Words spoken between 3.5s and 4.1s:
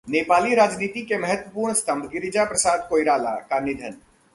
का निधन